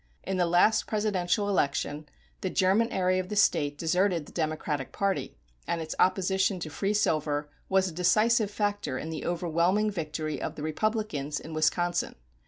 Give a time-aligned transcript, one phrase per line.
[0.23, 2.07] In the last presidential election,
[2.41, 6.95] the German area of the State deserted the Democratic party, and its opposition to free
[6.95, 12.15] silver was a decisive factor in the overwhelming victory of the Republicans in Wisconsin.